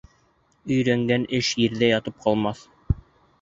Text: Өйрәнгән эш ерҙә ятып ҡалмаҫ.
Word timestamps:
Өйрәнгән 0.75 1.27
эш 1.41 1.51
ерҙә 1.65 1.91
ятып 1.91 2.19
ҡалмаҫ. 2.25 2.65